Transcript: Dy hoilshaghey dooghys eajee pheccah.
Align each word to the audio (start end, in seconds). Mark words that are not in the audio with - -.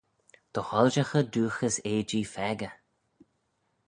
Dy 0.53 0.61
hoilshaghey 0.69 1.27
dooghys 1.33 1.75
eajee 1.91 2.29
pheccah. 2.33 2.75